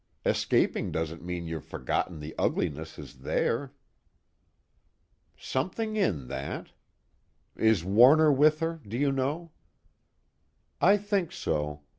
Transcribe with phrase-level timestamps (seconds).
[0.25, 3.71] Escaping doesn't mean you've forgotten the ugliness is there."
[5.37, 6.71] "Something in that.
[7.55, 9.51] Is Warner with her, do you know?"
[10.81, 11.83] "I think so.